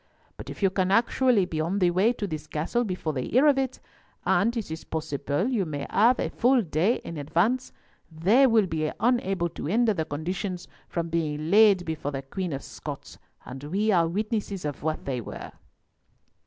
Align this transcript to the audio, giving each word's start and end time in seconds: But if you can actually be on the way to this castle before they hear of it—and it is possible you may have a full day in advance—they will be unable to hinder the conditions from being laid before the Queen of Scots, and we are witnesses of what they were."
But 0.35 0.49
if 0.49 0.63
you 0.63 0.71
can 0.71 0.89
actually 0.89 1.45
be 1.45 1.61
on 1.61 1.77
the 1.77 1.91
way 1.91 2.11
to 2.11 2.25
this 2.25 2.47
castle 2.47 2.83
before 2.83 3.13
they 3.13 3.27
hear 3.27 3.45
of 3.45 3.59
it—and 3.59 4.57
it 4.57 4.71
is 4.71 4.83
possible 4.83 5.47
you 5.47 5.63
may 5.63 5.85
have 5.91 6.19
a 6.19 6.29
full 6.31 6.63
day 6.63 6.95
in 7.05 7.17
advance—they 7.17 8.47
will 8.47 8.65
be 8.65 8.91
unable 8.99 9.49
to 9.49 9.65
hinder 9.65 9.93
the 9.93 10.05
conditions 10.05 10.67
from 10.89 11.09
being 11.09 11.51
laid 11.51 11.85
before 11.85 12.09
the 12.11 12.23
Queen 12.23 12.51
of 12.51 12.63
Scots, 12.63 13.19
and 13.45 13.63
we 13.65 13.91
are 13.91 14.07
witnesses 14.07 14.65
of 14.65 14.81
what 14.81 15.05
they 15.05 15.21
were." 15.21 15.51